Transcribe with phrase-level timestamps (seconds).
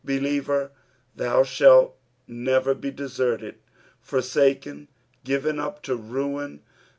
[0.03, 0.71] Believer,
[1.15, 1.91] thou shnlt
[2.27, 3.59] neTer be deserted,
[4.01, 4.87] forsaken,
[5.23, 6.61] ^Iven up to rain.